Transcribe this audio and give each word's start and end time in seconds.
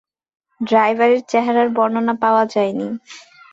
ড্রাইভারের 0.61 1.21
চেহারার 1.27 1.67
বর্ণনা 1.69 2.13
পাওয়া 2.23 2.43
যায়নি। 2.53 2.87